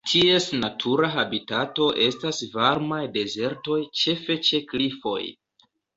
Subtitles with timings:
[0.09, 5.21] Ties natura habitato estas varmaj dezertoj ĉefe ĉe klifoj.